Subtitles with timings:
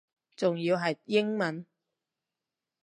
[0.35, 1.63] 仲要係英文